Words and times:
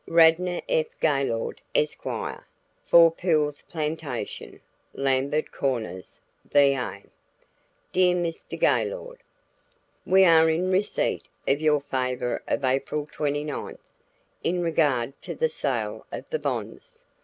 "RADNOR 0.07 0.61
F. 0.67 0.87
GAYLORD, 0.99 1.61
Esq., 1.75 2.01
"Four 2.85 3.11
Pools 3.11 3.61
Plantation, 3.69 4.59
Lambert 4.95 5.51
Corners, 5.51 6.19
Va. 6.43 7.03
"Dear 7.91 8.15
Mr. 8.15 8.59
Gaylord: 8.59 9.21
"We 10.03 10.25
are 10.25 10.49
in 10.49 10.71
receipt 10.71 11.27
of 11.47 11.61
your 11.61 11.81
favor 11.81 12.41
of 12.47 12.65
April 12.65 13.05
29th. 13.05 13.77
in 14.43 14.63
regard 14.63 15.21
to 15.21 15.35
the 15.35 15.49
sale 15.49 16.07
of 16.11 16.27
the 16.31 16.39
bonds. 16.39 16.97